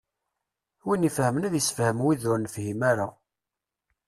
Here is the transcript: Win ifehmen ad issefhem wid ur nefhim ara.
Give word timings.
Win 0.85 1.07
ifehmen 1.09 1.45
ad 1.47 1.55
issefhem 1.59 1.97
wid 2.03 2.21
ur 2.31 2.39
nefhim 2.41 2.79
ara. 2.91 3.07